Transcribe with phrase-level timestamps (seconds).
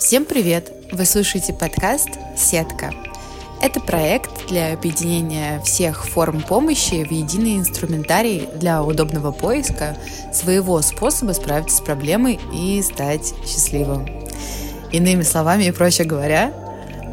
[0.00, 0.72] Всем привет!
[0.92, 2.90] Вы слушаете подкаст «Сетка».
[3.60, 9.98] Это проект для объединения всех форм помощи в единый инструментарий для удобного поиска
[10.32, 14.08] своего способа справиться с проблемой и стать счастливым.
[14.90, 16.50] Иными словами и проще говоря,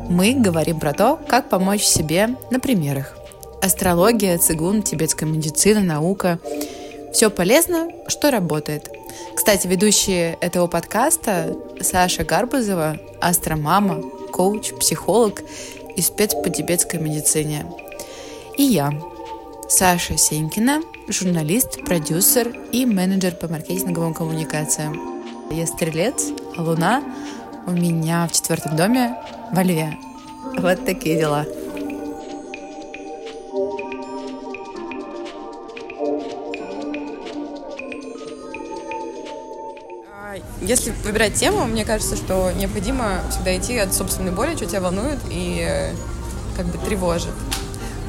[0.09, 3.17] мы говорим про то, как помочь себе на примерах.
[3.61, 6.39] Астрология, цигун, тибетская медицина, наука–
[7.11, 8.91] все полезно, что работает.
[9.37, 14.01] Кстати, ведущие этого подкаста Саша Гарбузова, астромама,
[14.33, 15.43] коуч, психолог
[15.95, 17.63] и спец по тибетской медицине.
[18.57, 18.91] И я,
[19.69, 25.23] Саша Сенькина, журналист, продюсер и менеджер по маркетинговым коммуникациям.
[25.51, 27.03] Я стрелец, а луна
[27.67, 29.15] у меня в четвертом доме
[29.53, 29.99] во льве.
[30.57, 31.45] Вот такие дела.
[40.67, 45.17] Если выбирать тему, мне кажется, что необходимо всегда идти от собственной боли, что тебя волнует
[45.29, 45.93] и э,
[46.57, 47.31] как бы тревожит.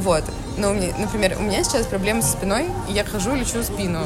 [0.01, 0.25] Вот.
[0.57, 4.01] Ну, например, у меня сейчас проблемы со спиной, и я хожу и лечу спину.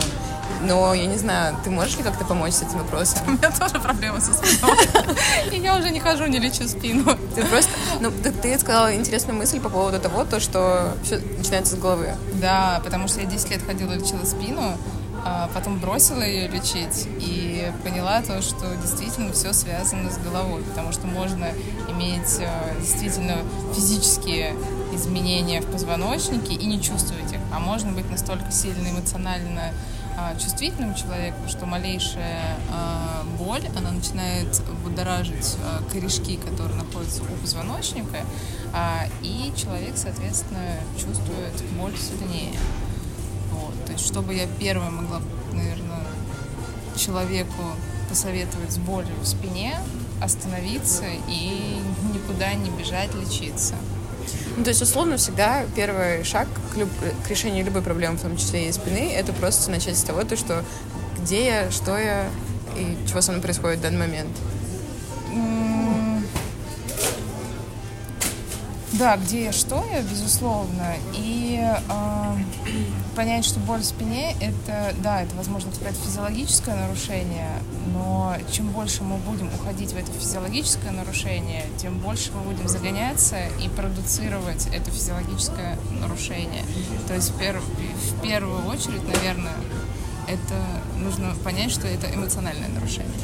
[0.60, 3.22] Но я не знаю, ты можешь ли как-то помочь с этим вопросом?
[3.26, 4.76] У меня тоже проблемы со спиной.
[5.50, 7.16] И я уже не хожу, не лечу спину.
[7.34, 7.70] Ты просто...
[8.00, 8.12] Ну,
[8.42, 12.14] ты, сказала интересную мысль по поводу того, то, что все начинается с головы.
[12.34, 14.76] Да, потому что я 10 лет ходила, лечила спину,
[15.24, 20.92] а потом бросила ее лечить и поняла то, что действительно все связано с головой, потому
[20.92, 21.48] что можно
[21.88, 23.36] иметь а, действительно
[23.74, 24.54] физические
[24.92, 29.72] изменения в позвоночнике и не чувствовать их, а можно быть настолько сильно эмоционально
[30.18, 32.56] а, чувствительным человеком, что малейшая
[33.38, 35.56] боль, она начинает будоражить
[35.92, 38.18] корешки, которые находятся у позвоночника,
[39.22, 42.58] и человек, соответственно, чувствует боль сильнее.
[43.92, 45.20] Есть, чтобы я первая могла,
[45.52, 46.04] наверное,
[46.96, 47.62] человеку
[48.08, 49.78] посоветовать с болью в спине,
[50.22, 51.80] остановиться и
[52.12, 53.74] никуда не бежать лечиться.
[54.56, 56.88] Ну, то есть, условно, всегда первый шаг к, люб...
[57.26, 60.36] к решению любой проблемы, в том числе и спины, это просто начать с того, то,
[60.36, 60.64] что
[61.20, 62.28] где я, что я
[62.76, 64.30] и чего со мной происходит в данный момент.
[69.02, 70.94] Да, где я, что я, безусловно.
[71.12, 72.36] И э,
[73.16, 77.50] понять, что боль в спине, это, да, это, возможно сказать, физиологическое нарушение,
[77.92, 83.38] но чем больше мы будем уходить в это физиологическое нарушение, тем больше мы будем загоняться
[83.60, 86.62] и продуцировать это физиологическое нарушение.
[87.08, 89.56] То есть в, перв, в первую очередь, наверное,
[90.28, 90.54] это
[90.96, 93.18] нужно понять, что это эмоциональное нарушение.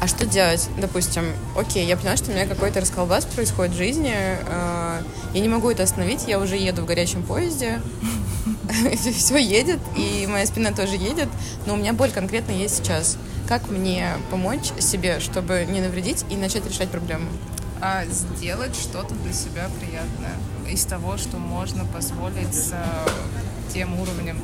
[0.00, 0.70] А что делать?
[0.78, 1.24] Допустим,
[1.54, 5.02] окей, я поняла, что у меня какой-то расколбас происходит в жизни, э,
[5.34, 7.82] я не могу это остановить, я уже еду в горячем поезде,
[9.14, 11.28] все едет, и моя спина тоже едет,
[11.66, 13.18] но у меня боль конкретно есть сейчас.
[13.46, 17.28] Как мне помочь себе, чтобы не навредить и начать решать проблему?
[17.82, 20.32] А сделать что-то для себя приятное
[20.70, 22.74] из того, что можно позволить с
[23.72, 24.40] тем уровнем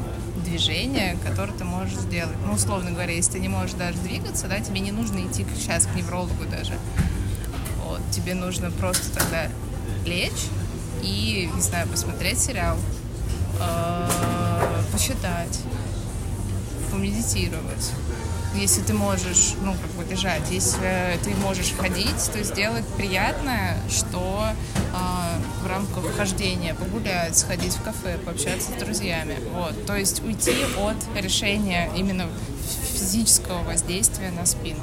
[0.56, 2.36] движения, которое ты можешь сделать.
[2.46, 5.86] Ну, условно говоря, если ты не можешь даже двигаться, да, тебе не нужно идти сейчас
[5.86, 6.72] к неврологу даже.
[7.84, 9.48] Вот, тебе нужно просто тогда
[10.06, 10.46] лечь
[11.02, 12.78] и, не знаю, посмотреть сериал,
[13.60, 14.08] э,
[14.92, 15.60] посчитать,
[16.90, 17.92] помедитировать.
[18.56, 24.48] Если ты можешь, ну, как бы лежать, если ты можешь ходить, то сделать приятное, что
[24.48, 29.36] э, в рамках хождения погулять, сходить в кафе, пообщаться с друзьями.
[29.52, 29.86] Вот.
[29.86, 32.28] То есть уйти от решения именно
[32.94, 34.82] физического воздействия на спину.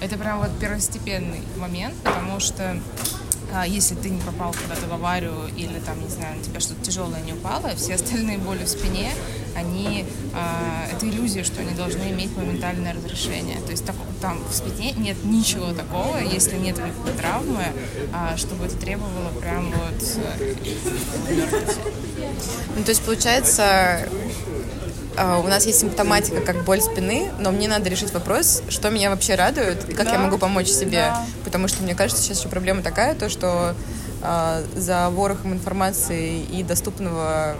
[0.00, 2.80] Это прям вот первостепенный момент, потому что
[3.66, 7.20] если ты не попал куда-то в аварию или там, не знаю, на тебя что-то тяжелое
[7.22, 9.10] не упало, все остальные боли в спине,
[9.54, 13.60] они, а, это иллюзия, что они должны иметь моментальное разрешение.
[13.60, 16.76] То есть так, там в спине нет ничего такого, если нет
[17.18, 17.66] травмы,
[18.12, 20.54] а, чтобы это требовало прям вот э,
[22.76, 24.08] Ну, то есть, получается, а,
[25.14, 29.34] у нас есть симптоматика, как боль спины, но мне надо решить вопрос, что меня вообще
[29.34, 30.12] радует и как да.
[30.12, 31.08] я могу помочь себе.
[31.10, 31.26] Да.
[31.44, 33.74] Потому что мне кажется, сейчас еще проблема такая, то что
[34.22, 37.56] э, за ворохом информации и доступного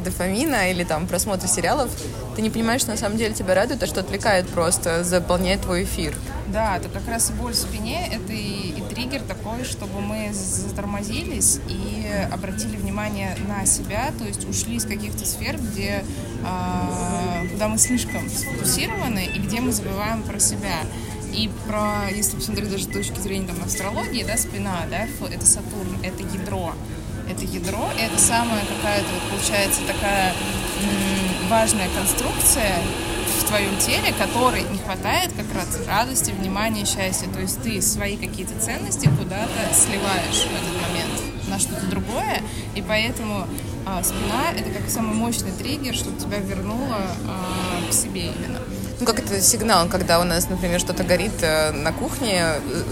[0.00, 1.90] дофамина или там просмотра сериалов,
[2.36, 5.84] ты не понимаешь, что на самом деле тебя радует, а что отвлекает просто, заполняет твой
[5.84, 6.14] эфир.
[6.48, 10.30] Да, это как раз и боль в спине, это и, и триггер такой, чтобы мы
[10.32, 16.04] затормозились и обратили внимание на себя, то есть ушли из каких-то сфер, где,
[17.52, 20.80] куда мы слишком сфокусированы и где мы забываем про себя.
[21.32, 25.98] И про, если посмотреть даже с точки зрения там, астрологии, да, спина, да, это Сатурн,
[26.02, 26.74] это ядро.
[27.28, 30.34] Это ядро, это самая какая-то, вот, получается, такая
[31.48, 32.78] важная конструкция
[33.38, 37.28] в твоем теле, которой не хватает как раз радости, внимания, счастья.
[37.28, 42.42] То есть ты свои какие-то ценности куда-то сливаешь в этот момент на что-то другое,
[42.74, 43.46] и поэтому
[43.86, 46.96] а, спина это как самый мощный триггер, чтобы тебя вернуло
[47.26, 48.58] а, к себе именно.
[48.98, 52.82] Ну, как это сигнал, когда у нас, например, что-то горит э, на кухне, э,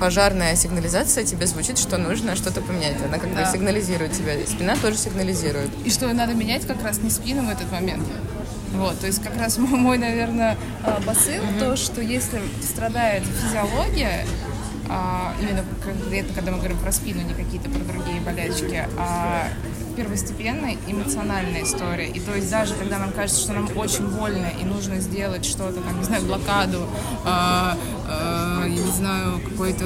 [0.00, 2.96] пожарная сигнализация тебе звучит, что нужно что-то поменять.
[3.04, 4.34] Она как бы сигнализирует тебя.
[4.46, 5.70] Спина тоже сигнализирует.
[5.84, 8.04] И что надо менять как раз не спину в этот момент.
[8.72, 11.58] Вот, то есть как раз мой, наверное, а, посыл, mm-hmm.
[11.60, 14.26] то, что если страдает физиология,
[14.88, 19.48] а, именно конкретно, когда мы говорим про спину, не какие-то про другие болячки, а
[20.00, 22.08] первостепенная эмоциональная история.
[22.08, 25.80] И то есть даже когда нам кажется, что нам очень больно и нужно сделать что-то,
[25.82, 26.88] там, не знаю, блокаду,
[27.24, 27.74] э,
[28.08, 29.84] э, я не знаю, какой-то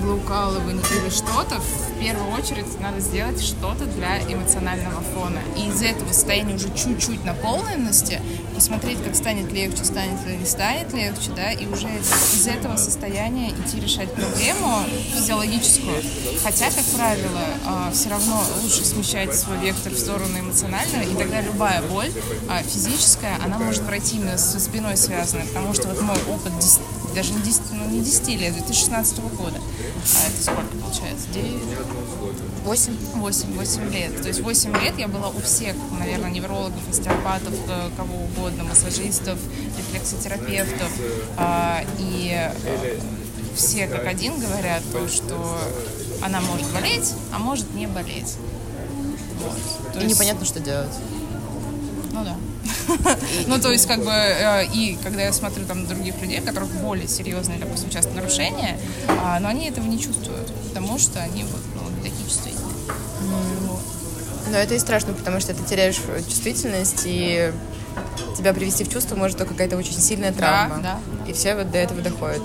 [0.00, 5.40] иглоукалывание или что-то, в первую очередь надо сделать что-то для эмоционального фона.
[5.56, 8.20] И из этого состояния уже чуть-чуть наполненности
[8.54, 13.50] посмотреть, как станет легче, станет ли не станет легче, да, и уже из этого состояния
[13.50, 16.02] идти решать проблему физиологическую.
[16.42, 21.40] Хотя, как правило, а, все равно лучше смещать свой вектор в сторону эмоционального, и тогда
[21.40, 22.10] любая боль
[22.48, 26.52] а, физическая, она может пройти именно со спиной связанной, потому что вот мой опыт
[27.14, 29.58] даже не 10, ну, не 10 лет, 2016 года.
[29.58, 31.26] А это сколько получается?
[31.32, 31.62] 9?
[32.64, 32.96] 8?
[33.14, 34.22] 8, 8 лет.
[34.22, 39.38] То есть 8 лет я была у всех, наверное, неврологов, остеопатов, э, кого угодно, массажистов,
[39.78, 40.90] рефлексотерапевтов.
[41.36, 42.98] А, и э,
[43.54, 45.58] все как один говорят то, что
[46.22, 48.36] она может болеть, а может не болеть.
[49.42, 49.92] Вот.
[49.92, 50.14] То и есть...
[50.14, 50.92] непонятно, что делать.
[52.12, 52.36] Ну да.
[53.46, 56.44] Ну, то есть, как бы, э, и когда я смотрю там на других людей, у
[56.44, 58.78] которых более серьезные, допустим, часто нарушения,
[59.08, 62.70] а, но они этого не чувствуют, потому что они вот, ну, такие чувствительные.
[64.50, 67.52] Но это и страшно, потому что ты теряешь чувствительность, и
[68.36, 70.78] тебя привести в чувство может только какая-то очень сильная травма.
[70.82, 71.30] Да, да.
[71.30, 72.42] И все вот до этого доходят.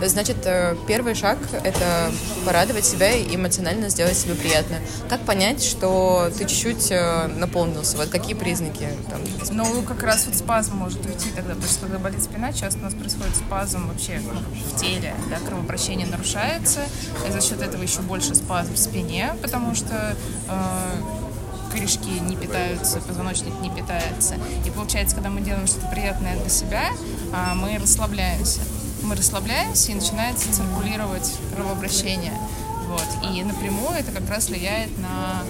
[0.00, 0.08] Да.
[0.08, 2.10] Значит, э, первый шаг— это
[2.44, 4.76] порадовать себя и эмоционально сделать себе приятно.
[5.08, 7.96] Как понять, что ты чуть-чуть э, наполнился?
[7.96, 8.88] Вот какие признаки?
[9.10, 9.20] Там,
[9.50, 12.82] ну, как раз вот спазм может уйти тогда, потому что когда болит спина, часто у
[12.82, 16.80] нас происходит спазм вообще в теле, да, кровообращение нарушается,
[17.26, 20.16] и за счет этого еще больше спазм в спине, потому что
[20.48, 21.23] э,
[21.74, 24.36] корешки не питаются, позвоночник не питается.
[24.64, 26.90] И получается, когда мы делаем что-то приятное для себя,
[27.32, 28.60] а, мы расслабляемся.
[29.02, 32.32] Мы расслабляемся, и начинается циркулировать кровообращение.
[32.86, 33.06] Вот.
[33.28, 35.42] И напрямую это как раз влияет на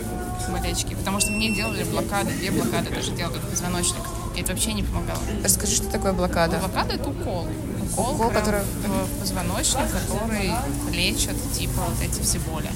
[0.51, 0.95] болячки.
[0.95, 4.03] Потому что мне делали блокады, две блокады даже делали позвоночник.
[4.37, 5.21] И это вообще не помогало.
[5.43, 6.59] Расскажи, что такое блокада?
[6.59, 7.47] Блокада— это укол.
[7.93, 8.63] Укол, укол который...
[8.63, 10.53] в позвоночник, который
[10.91, 12.71] лечит типа вот эти все боли.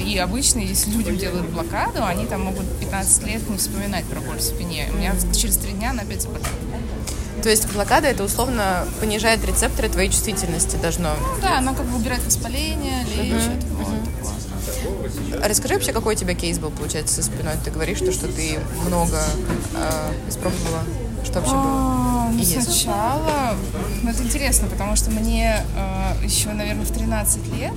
[0.00, 4.38] И обычно, если людям делают блокаду, они там могут 15 лет не вспоминать про боль
[4.38, 4.88] в спине.
[4.92, 6.48] У меня через три дня она опять заболела.
[7.42, 11.14] То есть блокада это условно понижает рецепторы твоей чувствительности должно.
[11.14, 13.64] Ну, да, она как бы убирает воспаление, лечит.
[13.64, 15.44] Uh-huh, вот.
[15.44, 17.54] Расскажи вообще, какой у тебя кейс был, получается, со спиной?
[17.64, 19.22] Ты говоришь, что, что ты много
[19.74, 20.82] э, испробовала.
[21.24, 21.62] Что вообще было?
[21.62, 23.56] А, ну, сначала,
[24.02, 27.74] ну это интересно, потому что мне э, еще, наверное, в 13 лет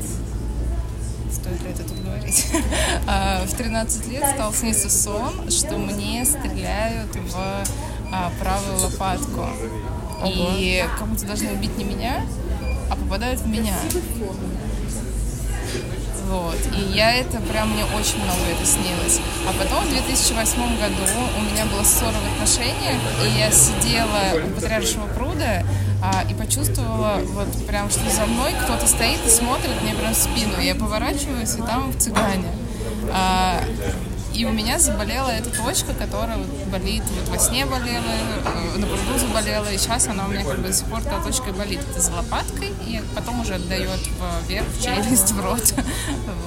[1.31, 2.47] стоит ли это тут говорить,
[3.07, 7.63] а, в 13 лет стал сниться сон, что мне стреляют в
[8.11, 9.47] а, правую лопатку.
[10.25, 12.25] И как будто должны убить не меня,
[12.89, 13.75] а попадают в меня.
[16.31, 16.55] Вот.
[16.77, 19.19] И я это прям, мне очень много это снилось.
[19.45, 21.03] А потом в 2008 году
[21.37, 25.65] у меня была ссора в отношениях, и я сидела у Патриаршего пруда
[26.01, 30.17] а, и почувствовала вот прям, что за мной кто-то стоит и смотрит мне прям в
[30.17, 30.57] спину.
[30.61, 32.47] Я поворачиваюсь, и там в цыгане.
[33.11, 33.61] А,
[34.41, 38.87] и у меня заболела эта точка, которая вот болит, вот во сне болела, э, на
[38.87, 41.79] пруду заболела, и сейчас она у меня как бы до сих пор эта точка болит.
[41.91, 43.99] Это за лопаткой, и потом уже отдает
[44.47, 45.75] вверх, в челюсть, в рот.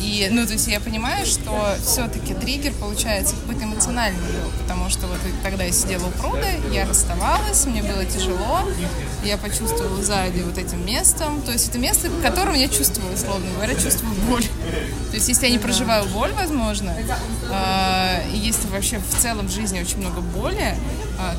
[0.00, 5.06] И, ну, то есть я понимаю, что все-таки триггер получается какой-то эмоциональный был, потому что
[5.06, 8.60] вот когда я сидела у пруда, я расставалась, мне было тяжело,
[9.24, 13.74] я почувствовала сзади вот этим местом, то есть это место, которым я чувствую, условно говоря,
[13.74, 14.44] чувствую боль.
[15.10, 16.96] То есть если я не проживаю боль, возможно,
[17.50, 20.74] э, и если вообще в целом в жизни очень много боли, э,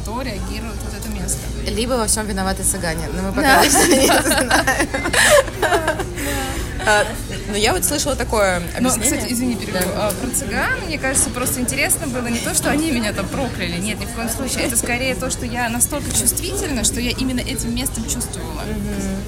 [0.06, 1.40] то реагирует вот это место.
[1.66, 3.64] Либо во всем виноваты цыгане, но мы пока да.
[3.66, 4.88] не знаем.
[7.50, 9.18] Но я вот слышала такое Но, объяснение.
[9.18, 9.74] кстати, извини, перебью.
[9.74, 10.08] Да.
[10.08, 13.78] А, Про цыган, мне кажется, просто интересно было не то, что они меня там прокляли.
[13.80, 14.64] Нет, ни в коем случае.
[14.64, 18.62] Это скорее то, что я настолько чувствительна, что я именно этим местом чувствовала.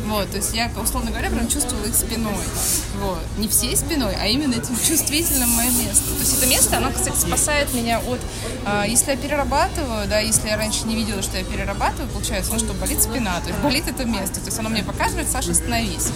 [0.08, 2.36] Вот, то есть я, условно говоря, прям чувствовала их спиной.
[3.02, 3.20] Вот.
[3.38, 6.04] Не всей спиной, а именно этим чувствительным мое место.
[6.14, 8.20] То есть это место, оно, кстати, спасает меня от...
[8.66, 12.60] а, если я перерабатываю, да, если я раньше не видела, что я перерабатываю, получается, ну
[12.60, 14.40] что, болит спина, то есть болит это место.
[14.40, 16.10] То есть оно мне показывает, Саша, остановись.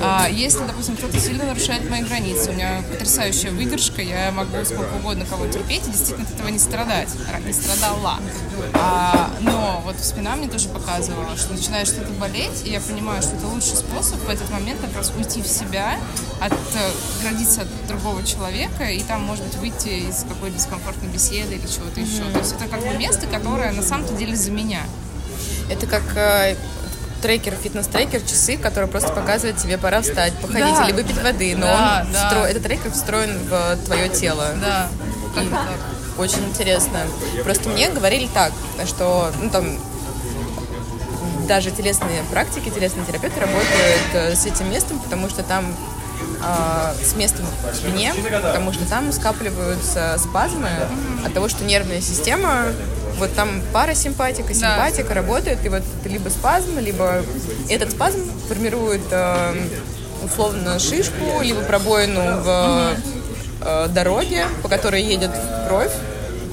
[0.00, 4.92] А, если, допустим, кто-то сильно нарушает мои границы, у меня потрясающая выдержка, я могу сколько
[4.96, 7.08] угодно кого терпеть и действительно от этого не страдать.
[7.32, 8.18] Ра- Не страдала.
[8.74, 13.34] А, но вот спина мне тоже показывала, что начинает что-то болеть, и я понимаю, что
[13.36, 15.96] это лучший способ в этот момент как раз уйти в себя,
[16.38, 21.98] отградиться от другого человека, и там, может быть, выйти из какой-то дискомфортной беседы или чего-то
[22.00, 22.30] еще.
[22.30, 24.82] То есть это как бы место, которое на самом-то деле за меня.
[25.70, 26.56] Это как э,
[27.22, 30.84] трекер, фитнес-трекер, часы, которые просто показывают тебе, пора встать, походить Да.
[30.86, 31.54] или выпить воды.
[31.56, 32.30] Но Да, он да.
[32.30, 34.48] встро- этот трекер встроен в твое тело.
[34.60, 34.88] Да,
[35.34, 35.44] так.
[36.18, 36.98] Очень интересно.
[37.44, 38.52] Просто мне говорили так,
[38.86, 39.78] что ну, там
[41.46, 45.74] даже телесные практики, телесные терапевты работают э, с этим местом, потому что там
[46.44, 48.12] а, с местом в спине,
[48.42, 50.68] потому что там скапливаются спазмы
[51.24, 52.64] от того, что нервная система,
[53.22, 57.22] вот там парасимпатика, симпатика работает, и вот либо спазм, либо
[57.68, 59.54] этот спазм формирует э,
[60.24, 62.96] условно шишку, либо пробоину в
[63.60, 65.30] э, дороге, по которой едет
[65.68, 65.92] кровь,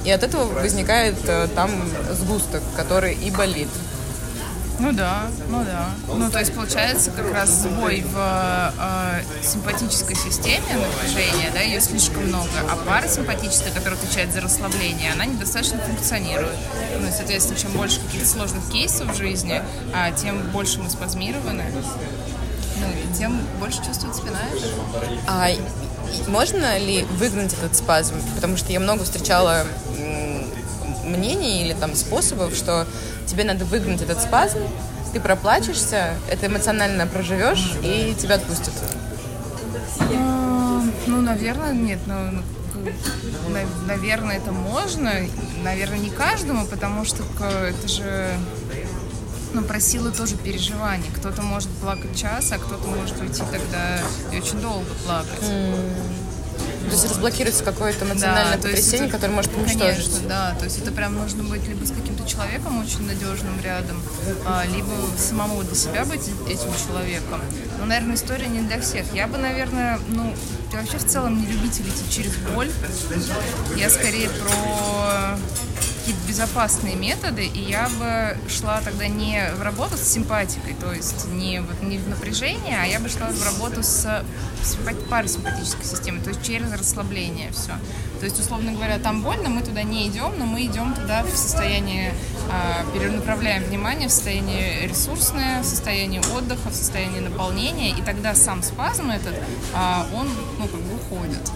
[0.04, 1.70] и от этого возникает э, там
[2.12, 3.68] сгусток, который и болит.
[4.80, 5.90] Ну да, ну да.
[6.08, 12.26] Ну то есть получается как раз сбой в э, симпатической системе напряжения, да, ее слишком
[12.26, 16.56] много, а парасимпатическая, которая отвечает за расслабление, она недостаточно функционирует.
[16.98, 21.64] Ну и, соответственно, чем больше каких-то сложных кейсов в жизни, а, тем больше мы спазмированы,
[22.78, 24.40] ну и тем больше чувствует спина.
[25.28, 25.50] А
[26.26, 28.14] можно ли выгнать этот спазм?
[28.34, 29.66] Потому что я много встречала
[31.04, 32.86] мнений или там способов, что
[33.30, 34.58] тебе надо выгнать этот спазм,
[35.12, 38.74] ты проплачешься, это эмоционально проживешь и тебя отпустят.
[40.10, 42.14] А, Ну, наверное, нет, ну,
[42.74, 43.56] ну,
[43.86, 45.12] наверное, это можно,
[45.62, 48.28] наверное, не каждому, потому что это же,
[49.54, 51.08] ну, про силу тоже переживаний.
[51.16, 54.00] Кто-то может плакать час, а кто-то может уйти тогда
[54.32, 55.44] и очень долго плакать.
[56.90, 60.04] То есть разблокируется какое-то эмоциональное есть потрясение, это- которое может уничтожить.
[60.04, 60.54] Конечно, да.
[60.58, 64.02] То есть это прям нужно быть либо с каким-то человеком очень надежным рядом,
[64.46, 67.40] а, либо самому для себя быть этим человеком.
[67.78, 69.06] Но, наверное, история не для всех.
[69.14, 70.34] Я бы, наверное, ну,
[70.72, 72.70] я вообще в целом не любитель идти через боль.
[73.76, 75.38] Я скорее про
[76.40, 81.60] безопасные методы, и я бы шла тогда не в работу с симпатикой, то есть не,
[81.60, 84.24] вот, не в напряжение, а я бы шла в работу с
[84.62, 87.72] симпати- парасимпатической системой, то есть через расслабление все.
[88.20, 91.30] То есть, условно говоря, там больно, мы туда не идем, но мы идем туда в
[91.30, 92.12] состоянии,
[92.50, 98.62] а, перенаправляем внимание в состояние ресурсное, в состояние отдыха, в состояние наполнения, и тогда сам
[98.62, 99.34] спазм этот,
[99.74, 100.28] а, он,
[100.58, 101.50] ну, как бы уходит.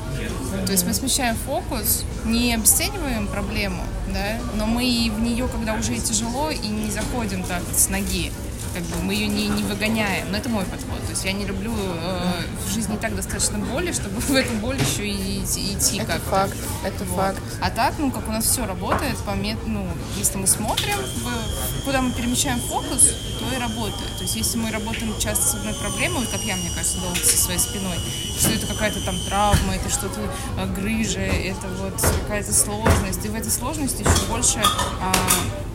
[0.66, 3.82] То есть мы смещаем фокус, не обесцениваем проблему,
[4.14, 8.32] да, но мы и в нее, когда уже тяжело, и не заходим так с ноги.
[8.74, 10.30] Как бы мы ее не, не выгоняем.
[10.32, 11.00] Но это мой подход.
[11.04, 14.52] То есть я не люблю э, в жизни и так достаточно боли, чтобы в эту
[14.54, 16.30] боль еще и идти, идти Это как-то.
[16.30, 17.16] факт, это Вот.
[17.16, 17.42] факт.
[17.62, 19.58] А так, ну, как у нас все работает, по мет...
[19.66, 19.86] ну,
[20.18, 24.16] если мы смотрим, в- куда мы перемещаем фокус, то и работает.
[24.16, 27.16] То есть, если мы работаем часто с одной проблемой, вот как я, мне кажется, долго
[27.16, 27.96] со своей спиной,
[28.38, 30.20] что это какая-то там травма, это что-то
[30.58, 34.60] э, грыжа, это вот какая-то сложность, и в этой сложности еще больше
[35.00, 35.12] а,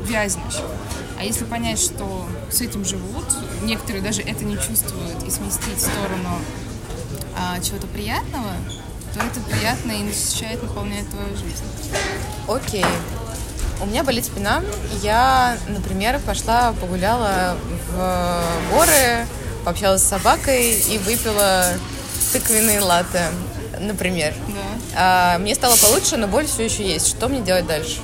[0.03, 0.57] вязнешь.
[1.19, 3.25] А если понять, что с этим живут,
[3.63, 6.39] некоторые даже это не чувствуют, и сместить в сторону
[7.37, 8.53] а, чего-то приятного,
[9.13, 11.65] то это приятно и насыщает, наполняет твою жизнь.
[12.47, 12.85] Окей.
[13.81, 14.63] У меня болит спина.
[15.01, 17.57] Я, например, пошла погуляла
[17.91, 19.27] в горы,
[19.65, 21.65] пообщалась с собакой и выпила
[22.31, 23.25] тыквенные латте,
[23.81, 24.33] например.
[24.47, 25.35] Да.
[25.35, 27.09] А, мне стало получше, но боль все еще есть.
[27.09, 27.99] Что мне делать дальше?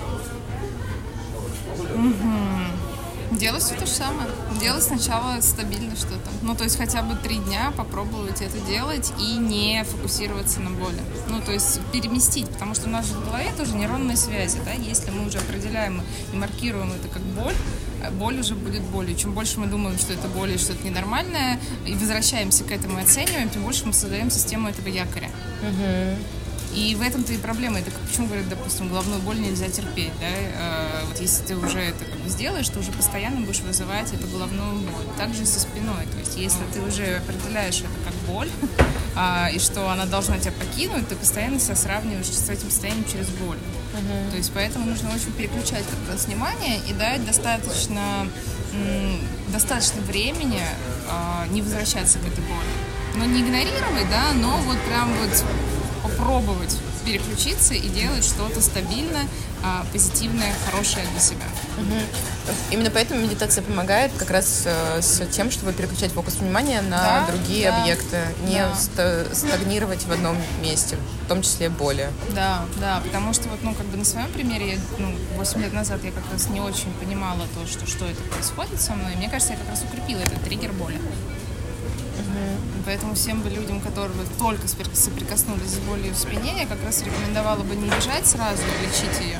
[3.40, 4.30] Делать все то же самое.
[4.62, 6.30] Делать сначала стабильно что-то.
[6.42, 11.02] Ну, то есть хотя бы три дня попробовать это делать и не фокусироваться на боли.
[11.30, 14.72] Ну, то есть переместить, потому что у нас же в голове тоже нейронные связи, да,
[14.72, 16.02] если мы уже определяем
[16.32, 17.56] и маркируем это как боль,
[18.04, 19.16] э, боль уже будет болью.
[19.18, 23.04] Чем больше мы думаем, что это боль и что-то ненормальное, и возвращаемся к этому и
[23.04, 25.30] оцениваем, тем больше мы создаем систему этого якоря.
[26.76, 27.80] И в этом-то и проблема.
[27.80, 30.28] Это почему говорят, допустим, головную боль нельзя терпеть, да?
[30.28, 34.28] Э, вот если ты уже это как бы сделаешь, то уже постоянно будешь вызывать эту
[34.28, 35.06] головную боль.
[35.18, 36.06] Также и со спиной.
[36.12, 38.50] То есть если ты уже определяешь это как боль,
[39.16, 43.30] а, и что она должна тебя покинуть, ты постоянно себя сравниваешь с этим состоянием через
[43.30, 43.58] боль.
[43.58, 44.32] Uh-huh.
[44.32, 48.28] То есть поэтому нужно очень переключать как раз внимание и дать достаточно,
[49.48, 50.62] достаточно времени
[51.10, 52.68] а, не возвращаться к этой боли.
[53.16, 55.44] Но не игнорировать, да, но вот прям вот
[56.08, 59.28] попробовать переключиться и делать что-то стабильное,
[59.64, 61.46] а, позитивное, хорошее для себя.
[61.78, 62.54] Угу.
[62.72, 67.28] Именно поэтому медитация помогает как раз э, с тем, чтобы переключать фокус внимания на да,
[67.28, 68.62] другие да, объекты, не
[68.96, 69.24] да.
[69.34, 72.10] стагнировать в одном месте, в том числе боли.
[72.36, 76.04] Да, да, потому что вот, ну, как бы на своем примере, ну, 8 лет назад
[76.04, 79.16] я как раз не очень понимала то, что, что это происходит со мной.
[79.16, 81.00] Мне кажется, я как раз укрепила этот триггер боли.
[82.86, 87.64] Поэтому всем бы людям, которые только соприкоснулись с болью в спине, я как раз рекомендовала
[87.64, 89.40] бы не бежать сразу, лечить ее,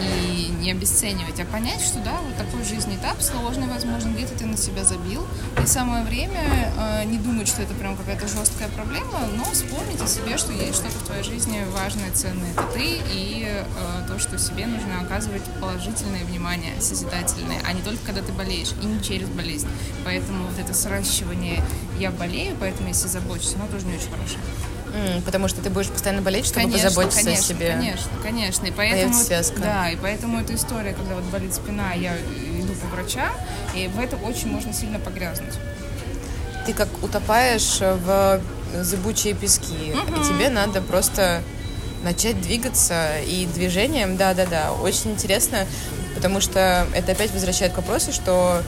[0.00, 4.46] и не обесценивать, а понять, что да, вот такой жизненный этап сложный, возможно, где-то ты
[4.46, 5.26] на себя забил.
[5.62, 10.06] И самое время э, не думать, что это прям какая-то жесткая проблема, но вспомнить о
[10.06, 12.52] себе, что есть что-то в твоей жизни важное, ценное.
[12.52, 13.64] Это ты и э,
[14.06, 18.86] то, что себе нужно оказывать положительное внимание, созидательное, а не только когда ты болеешь, и
[18.86, 19.68] не через болезнь.
[20.04, 21.62] Поэтому вот это сращивание
[21.98, 24.40] «я болею, поэтому я себе забочусь», оно тоже не очень хорошее.
[24.94, 27.72] Mm, потому что ты будешь постоянно болеть, чтобы конечно, позаботиться конечно, о себе.
[27.72, 28.66] Конечно, конечно.
[28.66, 29.60] И поэтому, связка.
[29.60, 33.32] Да, и поэтому эта история, когда вот болит спина, я иду по врачам,
[33.74, 35.54] и в это очень можно сильно погрязнуть.
[36.66, 38.40] Ты как утопаешь в
[38.82, 40.20] зыбучие пески, mm-hmm.
[40.20, 41.42] и тебе надо просто
[42.02, 45.66] начать двигаться и движением, да-да-да, очень интересно,
[46.14, 48.62] потому что это опять возвращает к вопросу, что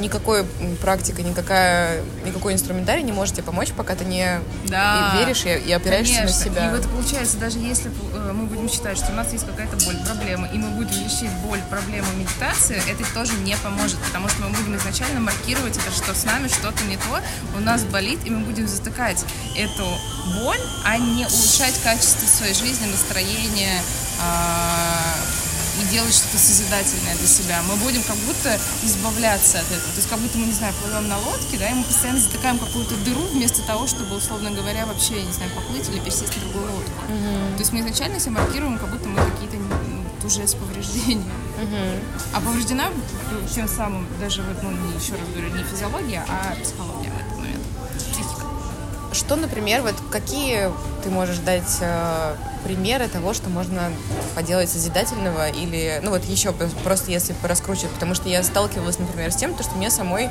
[0.00, 0.44] никакой
[0.80, 5.12] практика, никакая, никакой инструментарий не может тебе помочь, пока ты не да.
[5.14, 6.38] и веришь и, и опираешься Конечно.
[6.38, 6.68] на себя.
[6.68, 9.96] И вот получается, даже если э, мы будем считать, что у нас есть какая-то боль,
[10.04, 14.50] проблема, и мы будем лечить боль, проблему медитации, это тоже не поможет, потому что мы
[14.50, 17.20] будем изначально маркировать это, что с нами что-то не то,
[17.56, 19.24] у нас болит, и мы будем затыкать
[19.56, 19.86] эту
[20.40, 23.80] боль, а не улучшать качество своей жизни, настроение,
[24.22, 25.16] а,
[25.80, 27.62] и делать что-то созидательное для себя.
[27.68, 29.90] Мы будем как будто избавляться от этого.
[29.92, 32.58] То есть как будто мы, не знаю, плывем на лодке, да, и мы постоянно затыкаем
[32.58, 36.42] какую-то дыру вместо того, чтобы, условно говоря, вообще, я не знаю, поплыть или пересесть на
[36.42, 36.90] другую лодку.
[37.08, 37.54] Mm-hmm.
[37.54, 41.24] То есть мы изначально себя маркируем, как будто мы какие-то ну, уже с повреждением.
[41.60, 42.02] Mm-hmm.
[42.34, 42.88] А повреждена
[43.54, 47.09] тем самым даже вот, ну, еще раз говорю, не физиология, а психология
[49.30, 50.72] Что, например, вот какие
[51.04, 53.92] ты можешь дать э, примеры того, что можно
[54.34, 56.50] поделать созидательного или, ну вот еще
[56.82, 60.30] просто если раскручивать, потому что я сталкивалась, например, с тем, что мне самой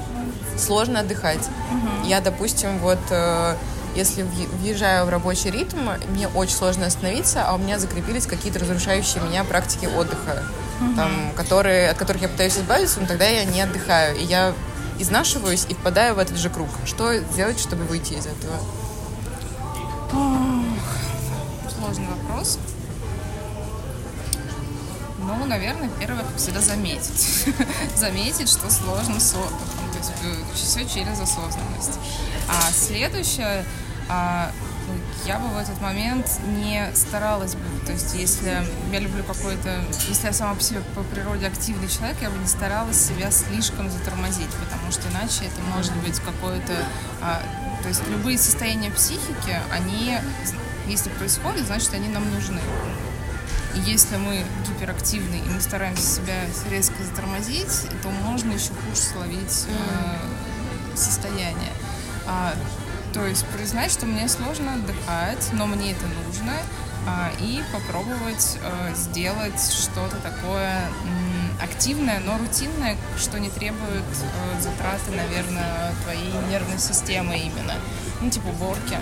[0.57, 1.39] сложно отдыхать.
[1.39, 2.09] Угу.
[2.09, 3.55] Я, допустим, вот э,
[3.95, 5.77] если въезжаю в рабочий ритм,
[6.09, 10.43] мне очень сложно остановиться, а у меня закрепились какие-то разрушающие меня практики отдыха,
[10.81, 10.95] угу.
[10.97, 14.17] там, которые, от которых я пытаюсь избавиться, но тогда я не отдыхаю.
[14.17, 14.53] И я
[14.99, 16.67] изнашиваюсь и впадаю в этот же круг.
[16.85, 18.59] Что сделать, чтобы выйти из этого?
[20.09, 22.59] Сложный вопрос.
[25.19, 27.45] Ну, наверное, первое, как всегда, заметить.
[27.95, 29.91] заметить, что сложно с отдыхом.
[29.91, 31.99] То есть э, все через осознанность.
[32.47, 33.65] А следующее,
[34.07, 34.51] а,
[35.25, 40.27] я бы в этот момент не старалась бы, то есть если я люблю какой-то, если
[40.27, 44.49] я сама по себе по природе активный человек, я бы не старалась себя слишком затормозить,
[44.63, 46.73] потому что иначе это может быть какое-то,
[47.21, 47.41] а,
[47.81, 50.17] то есть любые состояния психики, они
[50.89, 52.59] если происходит, значит, они нам нужны.
[53.75, 59.65] И если мы гиперактивны и мы стараемся себя резко затормозить, то можно еще хуже словить
[59.67, 61.71] э, состояние.
[63.13, 66.53] То есть признать, что мне сложно отдыхать, но мне это нужно,
[67.07, 70.81] а, и попробовать а, сделать что-то такое
[71.61, 77.73] активное, но рутинное, что не требует а, затраты, наверное, твоей нервной системы именно.
[78.21, 78.97] Ну, типа уборки.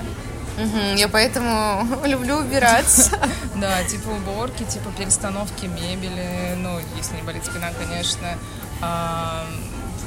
[0.58, 3.20] Угу, я поэтому люблю убираться.
[3.56, 8.38] Да, типа уборки, типа перестановки мебели, ну, если не болит спина, конечно.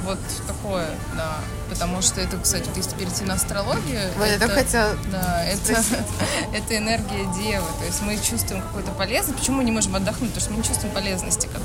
[0.04, 1.36] Вот такое, да.
[1.68, 4.00] Потому что это, кстати, если перейти на астрологию...
[4.16, 4.96] Вот это, я хотела...
[5.10, 5.72] Да, это,
[6.54, 7.66] это энергия Девы.
[7.78, 9.38] То есть мы чувствуем какую-то полезность.
[9.38, 10.30] Почему мы не можем отдохнуть?
[10.30, 11.48] Потому что мы не чувствуем полезности.
[11.52, 11.62] Как...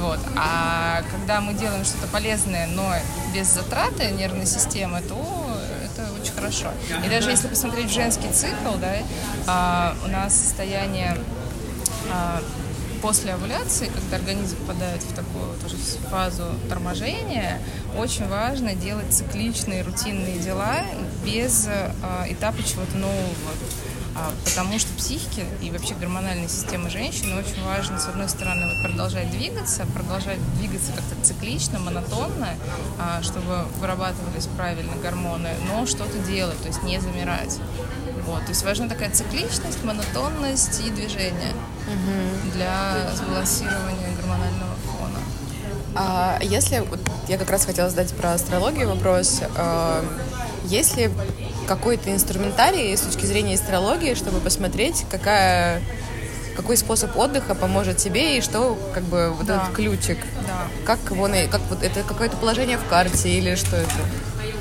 [0.00, 0.18] Вот.
[0.36, 2.94] А когда мы делаем что-то полезное, но
[3.32, 5.14] без затраты нервной системы, то
[6.20, 6.68] очень хорошо.
[7.04, 8.94] И даже если посмотреть женский цикл, да,
[9.46, 11.16] а, у нас состояние
[12.10, 12.42] а,
[13.04, 15.76] после овуляции, когда организм попадает в такую тоже
[16.10, 17.60] фазу торможения,
[17.98, 20.86] очень важно делать цикличные, рутинные дела
[21.22, 23.52] без а, этапа чего-то нового.
[24.16, 28.90] А, потому что психике и вообще гормональной системы женщины очень важно, с одной стороны, вот
[28.90, 32.54] продолжать двигаться, продолжать двигаться как-то циклично, монотонно,
[32.98, 37.58] а, чтобы вырабатывались правильно гормоны, но что-то делать, то есть не замирать.
[38.26, 41.52] Вот, то есть важна такая цикличность, монотонность и движение
[41.86, 42.52] угу.
[42.54, 45.18] для сбалансирования гормонального фона.
[45.94, 50.04] А если, вот я как раз хотела задать про астрологию вопрос, э,
[50.64, 51.10] есть ли
[51.66, 55.82] какой-то инструментарий с точки зрения астрологии, чтобы посмотреть, какая
[56.56, 59.56] какой способ отдыха поможет тебе и что как бы вот да.
[59.56, 60.66] этот ключик да.
[60.84, 63.90] как его как вот это какое-то положение в карте или что это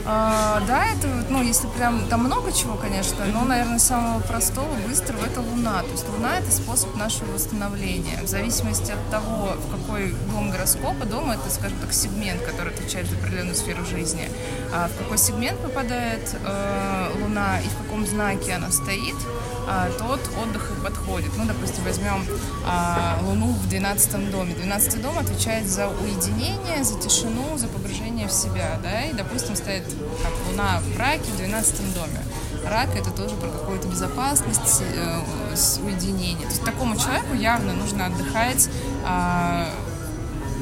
[0.05, 5.25] а, да, это, ну, если прям, там много чего, конечно, но, наверное, самого простого, быстрого,
[5.25, 5.81] это Луна.
[5.81, 8.19] То есть Луна— это способ нашего восстановления.
[8.21, 13.07] В зависимости от того, в какой дом гороскопа, дом— это, скажем так, сегмент, который отвечает
[13.09, 14.29] за определенную сферу жизни.
[14.73, 19.15] А в какой сегмент попадает э, Луна и в каком знаке она стоит,
[19.67, 21.31] а, тот отдых и подходит.
[21.37, 22.25] Ну, допустим, возьмем
[22.65, 24.53] а, Луну в 12 доме.
[24.55, 29.83] 12 дом отвечает за уединение, за тишину, за погружение в себя, да, и, допустим, стоит
[30.21, 32.19] как Луна в раке в 12 доме.
[32.65, 35.19] Рак это тоже про какую-то безопасность, э,
[35.83, 36.47] уединение.
[36.47, 38.69] То есть такому человеку явно нужно отдыхать
[39.05, 39.69] э,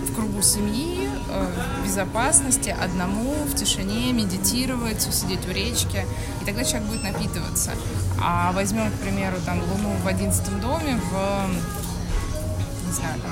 [0.08, 1.48] в кругу семьи, э,
[1.80, 6.06] в безопасности, одному, в тишине, медитировать, сидеть у речки,
[6.42, 7.72] и тогда человек будет напитываться.
[8.20, 13.32] А возьмем, к примеру, там Луну в одиннадцатом доме в, не знаю, там,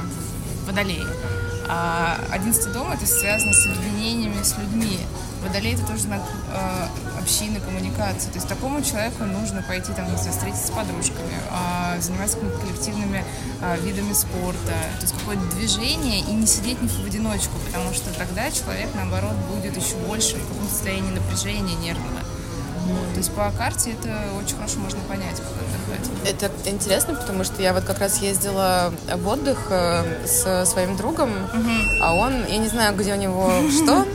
[0.63, 1.07] в Водолее.
[1.67, 4.99] А одиннадцатый дом это связано с объединениями с людьми.
[5.41, 6.21] Водолей это тоже знак
[6.52, 6.88] э,
[7.19, 8.30] общины, коммуникации.
[8.30, 13.23] То есть такому человеку нужно пойти там, не встретиться с подружками, э, заниматься коллективными
[13.62, 18.52] э, видами спорта, то есть какое-то движение и не сидеть в одиночку, потому что тогда
[18.52, 22.29] человек, наоборот, будет еще больше в каком-то состоянии напряжения нервного.
[22.93, 26.10] Вот, то есть по карте это очень хорошо можно понять, как отдыхать.
[26.25, 31.30] Это интересно, потому что я вот как раз ездила в отдых э, со своим другом,
[31.30, 31.71] угу.
[32.02, 34.06] а он, я не знаю, где у него что,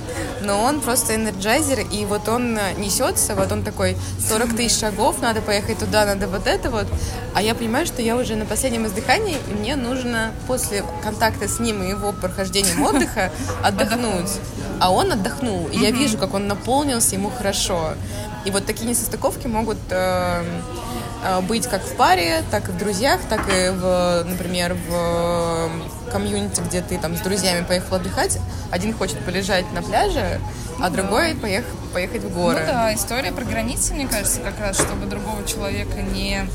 [0.43, 3.97] но он просто энерджайзер, и вот он несется, вот он такой
[4.29, 6.87] 40 тысяч шагов, надо поехать туда, надо вот это вот,
[7.35, 11.59] а я понимаю, что я уже на последнем издыхании, и мне нужно после контакта с
[11.61, 13.31] ним и его прохождением отдыха
[13.63, 14.31] отдохнуть.
[14.81, 17.95] А он отдохнул, и я вижу, как он наполнился, ему хорошо.
[18.45, 20.45] И вот такие несостыковки могут э,
[21.25, 25.71] э, быть как в паре, так и в друзьях, так и, в, например, в
[26.13, 28.39] комьюнити, где ты там с друзьями поехал отдыхать.
[28.71, 30.41] Один хочет полежать на пляже,
[30.79, 32.61] а ну, другой поех, поехать в горы.
[32.61, 36.47] Ну да, история про границы, мне кажется, как раз, чтобы другого человека не,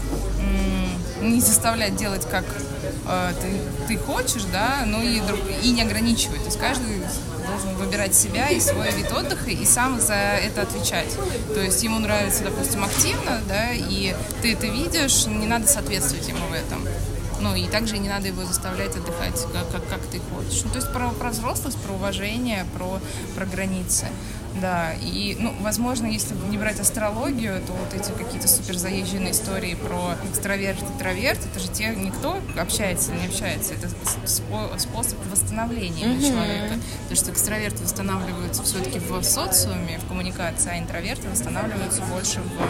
[1.22, 2.46] не заставлять делать, как
[3.08, 5.22] э, ты, ты хочешь, да, но и,
[5.64, 6.40] и не ограничивать.
[6.40, 7.02] То есть каждый
[7.48, 11.16] должен выбирать себя и свой вид отдыха и сам за это отвечать.
[11.54, 16.46] То есть ему нравится, допустим, активно, да, и ты это видишь, не надо соответствовать ему
[16.48, 16.88] в этом.
[17.42, 20.64] Ну, и также не надо его заставлять отдыхать, как, как, как ты хочешь.
[20.64, 23.00] Ну, то есть про, про взрослость, про уважение, про,
[23.36, 24.08] про границы.
[24.62, 29.76] Да, и, ну, возможно, если не брать астрологию, то вот эти какие-то супер заезженные истории
[29.76, 33.90] про экстраверт, интроверт, это же те, никто общается или не общается, это
[34.28, 36.28] способ восстановления mm-hmm.
[36.28, 36.76] человека.
[37.04, 42.62] Потому что экстраверты восстанавливаются все-таки в социуме, в коммуникации, а интроверты восстанавливаются больше в,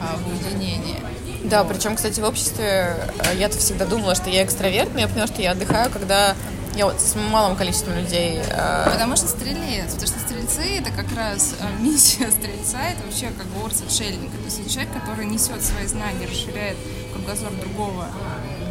[0.00, 0.96] а, в уединении.
[1.44, 5.26] Да, причем, кстати, в обществе э, я-то всегда думала, что я экстраверт, но я поняла,
[5.26, 6.34] что я отдыхаю, когда
[6.74, 8.40] я вот с малым количеством людей.
[8.48, 8.90] Э...
[8.90, 13.46] Потому что стрелец, потому что стрельцы это как раз э, миссия стрельца, это вообще как
[13.48, 14.36] бы орс отшельника.
[14.38, 16.76] То есть человек, который несет свои знания, расширяет
[17.12, 18.06] кругозор другого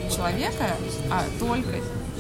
[0.09, 0.75] человека,
[1.11, 1.69] а только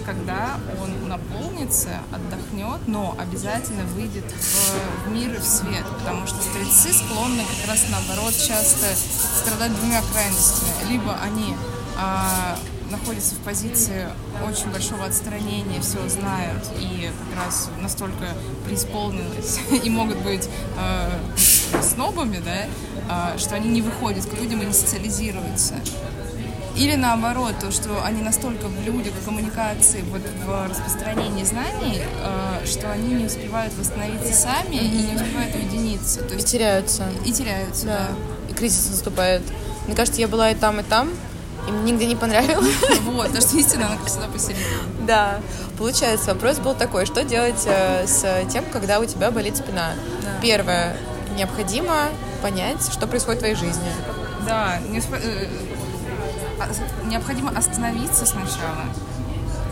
[0.05, 6.93] когда он наполнится, отдохнет, но обязательно выйдет в, мир и в свет, потому что стрельцы
[6.93, 8.85] склонны как раз наоборот часто
[9.39, 10.89] страдать двумя крайностями.
[10.89, 11.55] Либо они
[11.97, 12.57] а,
[12.93, 14.07] находятся в позиции
[14.47, 18.27] очень большого отстранения, все знают и как раз настолько
[18.65, 21.09] преисполнились и могут быть э,
[21.81, 25.75] снобами, да, э, что они не выходят к людям и не социализируются.
[26.75, 32.65] Или наоборот, то, что они настолько в людях, в коммуникации, вот в распространении знаний, э,
[32.65, 34.85] что они не успевают восстановиться сами mm-hmm.
[34.85, 36.23] и не успевают уединиться.
[36.23, 37.03] То есть, и теряются.
[37.25, 38.07] И теряются, да.
[38.09, 38.51] да.
[38.51, 39.43] И кризис наступает.
[39.85, 41.09] Мне кажется, я была и там, и там,
[41.67, 42.73] и мне нигде не понравилось.
[43.03, 44.65] Вот, потому что истина, она всегда посередине.
[45.05, 45.39] Да.
[45.77, 49.91] Получается, вопрос был такой, что делать э, с тем, когда у тебя болит спина?
[50.21, 50.29] Да.
[50.41, 50.97] Первое,
[51.37, 52.09] необходимо
[52.41, 53.91] понять, что происходит в твоей жизни.
[54.45, 55.47] Да, не, э,
[57.05, 58.85] необходимо остановиться сначала,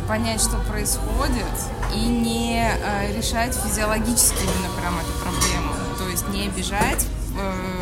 [0.07, 1.45] понять, что происходит,
[1.93, 5.73] и не э, решать физиологически именно прям эту проблему.
[5.97, 7.05] То есть не бежать,
[7.37, 7.81] э,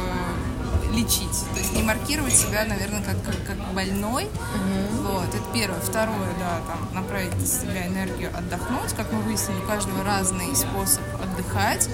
[0.93, 1.45] лечить.
[1.53, 4.25] То есть не маркировать себя, наверное, как, как, как больной.
[4.25, 5.07] Угу.
[5.07, 5.79] Вот, это первое.
[5.79, 8.93] Второе, да, там, направить на себя энергию отдохнуть.
[8.95, 11.89] Как мы выяснили, у каждого разный способ отдыхать.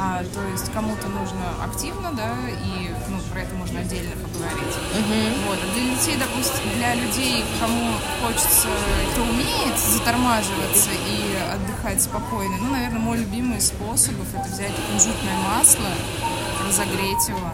[0.00, 4.76] А, то есть кому-то нужно активно, да, и ну, про это можно отдельно поговорить.
[4.94, 5.48] Uh-huh.
[5.48, 5.58] Вот.
[5.60, 8.68] А для детей, допустим, для людей, кому хочется,
[9.10, 15.90] кто умеет затормаживаться и отдыхать спокойно, ну, наверное, мой любимый способ это взять кунжутное масло,
[16.64, 17.50] разогреть его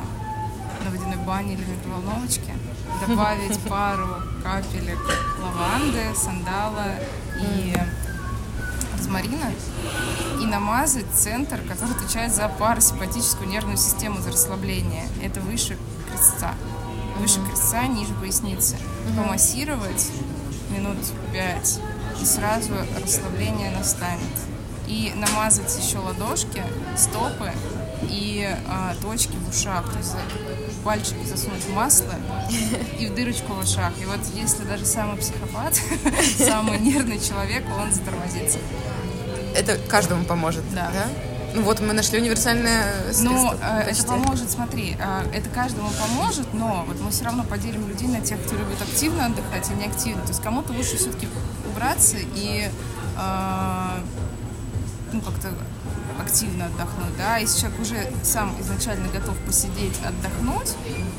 [0.84, 2.52] на водяной бане или микроволновочке,
[3.06, 4.06] добавить пару
[4.42, 5.00] капелек
[5.40, 6.92] лаванды, сандала
[7.40, 7.74] и
[9.04, 9.52] розмарина
[10.40, 15.06] и намазать центр, который отвечает за парасимпатическую нервную систему, за расслабление.
[15.22, 15.76] Это выше
[16.10, 16.54] крестца.
[17.18, 17.46] Выше mm-hmm.
[17.48, 18.76] крестца, ниже поясницы.
[18.76, 19.22] Mm-hmm.
[19.22, 20.10] Помассировать
[20.70, 20.98] минут
[21.32, 21.80] пять,
[22.20, 24.22] и сразу расслабление настанет.
[24.88, 26.62] И намазать еще ладошки,
[26.96, 27.52] стопы
[28.10, 29.90] и а, точки в ушах.
[29.90, 30.14] То есть
[30.84, 32.14] пальчик засунуть в масло
[32.98, 33.92] и в дырочку в ушах.
[34.00, 35.80] И вот если даже самый психопат,
[36.38, 38.58] самый нервный человек, он затормозится.
[39.54, 40.90] Это каждому поможет, да?
[40.92, 41.06] да?
[41.54, 43.28] Ну вот мы нашли универсальное средство.
[43.28, 48.08] Ну, это поможет, смотри, э, это каждому поможет, но вот мы все равно поделим людей
[48.08, 50.22] на тех, кто любит активно отдыхать, а не активно.
[50.22, 51.28] То есть кому-то лучше все-таки
[51.70, 52.68] убраться и
[53.16, 54.00] э,
[55.12, 55.50] ну, как-то
[56.34, 60.70] активно отдохнуть, да, если человек уже сам изначально готов посидеть, отдохнуть,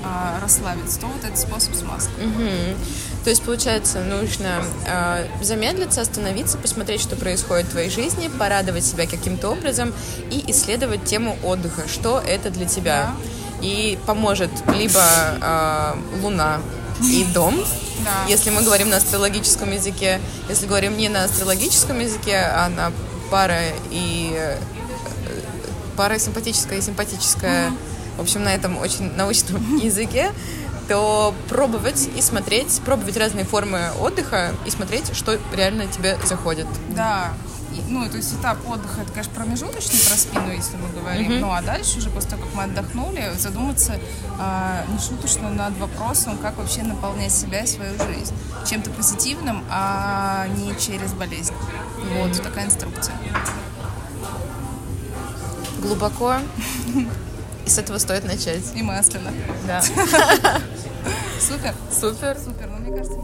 [0.03, 2.13] э, расслабиться, то вот этот способ с маслом.
[2.19, 2.75] Угу.
[3.23, 9.07] То есть, получается, нужно э, замедлиться, остановиться, посмотреть, что происходит в твоей жизни, порадовать себя
[9.07, 9.93] каким-то образом
[10.31, 13.13] и исследовать тему отдыха, что это для тебя.
[13.61, 13.65] Да.
[13.65, 15.01] И поможет либо
[15.41, 16.59] э, Луна,
[17.01, 17.55] и дом,
[18.03, 18.11] да.
[18.27, 20.19] если мы говорим на астрологическом языке.
[20.49, 22.91] Если говорим не на астрологическом языке, а на
[23.31, 24.57] пара и
[25.95, 27.71] парасимпатическое и симпатическое,
[28.17, 30.31] в общем, на этом очень научном языке,
[30.87, 36.67] то пробовать и смотреть, пробовать разные формы отдыха и смотреть, что реально тебе заходит.
[36.89, 37.33] Да,
[37.89, 41.31] ну, то есть этап отдыха, это, конечно, промежуточный про спину, если мы говорим.
[41.31, 41.39] Mm-hmm.
[41.39, 43.95] Ну, а дальше уже, после того, как мы отдохнули, задуматься
[44.39, 48.33] э, нешуточно над вопросом, как вообще наполнять себя и свою жизнь.
[48.67, 51.53] Чем-то позитивным, а не через болезнь.
[51.53, 52.27] Mm-hmm.
[52.27, 53.15] Вот такая инструкция
[55.85, 56.35] глубоко.
[57.65, 58.63] И с этого стоит начать.
[58.75, 59.31] И масляно.
[59.67, 59.81] Да.
[61.39, 61.73] Супер.
[61.91, 62.37] Супер.
[62.43, 62.69] Супер.
[62.69, 63.19] Ну, мне кажется,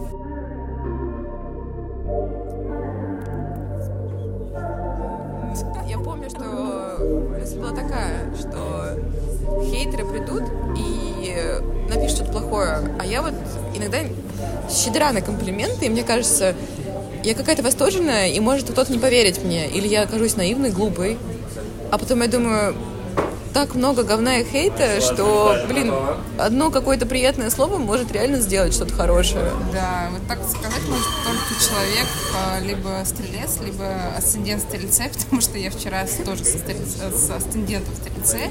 [5.88, 6.44] Я помню, что
[7.38, 8.98] мысль была такая, что
[9.64, 10.44] хейтеры придут
[10.78, 13.34] и напишут что-то плохое, а я вот
[13.76, 13.98] иногда
[14.70, 16.56] щедра на комплименты, и мне кажется,
[17.24, 21.18] я какая-то восторженная, и может кто-то не поверить мне, или я окажусь наивной, глупой,
[21.92, 22.74] а потом я думаю,
[23.54, 25.94] так много говна и хейта, что, блин,
[26.38, 29.52] одно какое-то приятное слово может реально сделать что-то хорошее.
[29.74, 35.58] Да, вот так сказать может только человек, а, либо стрелец, либо асцендент стрельце, потому что
[35.58, 38.50] я вчера тоже со, стрельц, с асцендентом стрельце,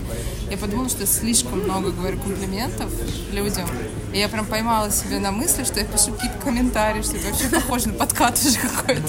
[0.50, 2.90] я подумала, что я слишком много говорю комплиментов
[3.32, 3.68] людям,
[4.12, 7.48] и я прям поймала себя на мысли, что я пишу какие-то комментарии, что это вообще
[7.48, 9.02] похоже на подкат уже какой-то.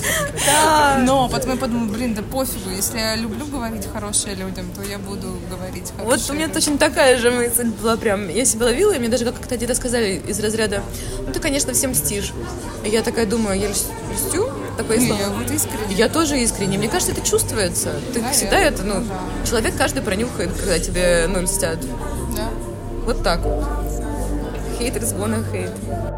[0.99, 4.99] Но потом я подумала, блин, да пофигу, если я люблю говорить хорошее людям, то я
[4.99, 6.19] буду говорить хорошее.
[6.19, 8.29] Вот у меня точно такая же мысль была прям.
[8.29, 10.83] Я себя ловила, и мне даже как-то где-то сказали из разряда,
[11.25, 12.33] ну ты, конечно, всем мстишь.
[12.85, 14.49] И я такая думаю, я мстю?
[14.77, 15.95] Такое Не, я вот искренне.
[15.95, 16.77] Я тоже искренне.
[16.77, 17.91] Мне кажется, это чувствуется.
[18.13, 19.47] Ты да, всегда это, ну, да.
[19.49, 21.79] человек каждый пронюхает, когда тебе, ну, льстят.
[22.35, 22.49] Да.
[23.05, 23.41] Вот так
[24.79, 26.10] haters gonna hate.